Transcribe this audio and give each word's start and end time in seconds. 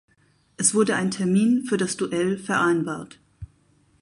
Es 0.57 0.73
wurde 0.73 0.95
ein 0.95 1.11
Termin 1.11 1.63
für 1.65 1.77
das 1.77 1.95
Duell 1.95 2.39
vereinbart. 2.39 3.19